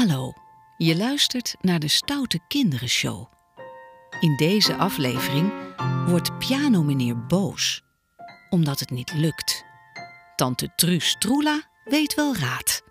[0.00, 0.32] Hallo,
[0.76, 3.32] je luistert naar de Stoute Kinderen Show.
[4.20, 5.52] In deze aflevering
[6.06, 7.82] wordt pianomeneer boos,
[8.50, 9.64] omdat het niet lukt.
[10.36, 12.82] Tante Truus Troela weet wel raad.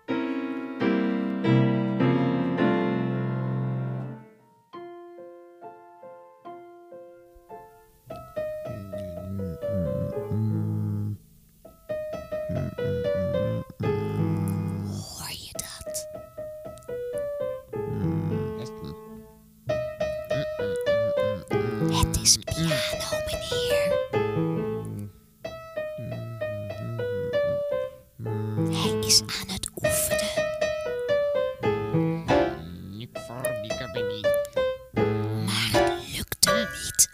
[22.22, 24.08] Is piano, meneer.
[28.72, 30.48] Hij is aan het oefenen.
[35.46, 37.08] Maar het lukt hem niet.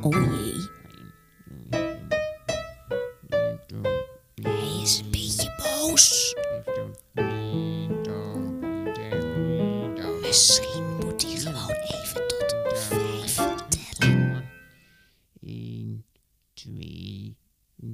[0.00, 0.68] Oh jee,
[4.42, 6.34] hij is een beetje boos.
[10.20, 10.75] Misschien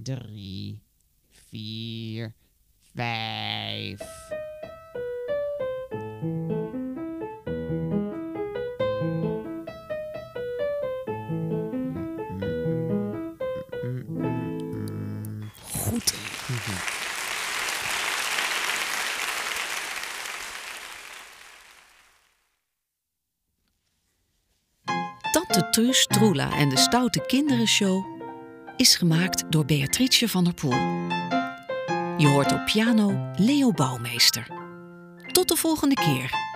[0.00, 0.80] 2, 3,
[1.50, 2.32] 4,
[2.94, 3.98] 5.
[15.84, 16.14] Goed.
[25.32, 28.11] Tante Truus Troela en de Stoute Kinderen Show
[28.82, 30.80] is gemaakt door Beatrice van der Poel.
[32.18, 34.46] Je hoort op piano Leo Bouwmeester.
[35.32, 36.51] Tot de volgende keer.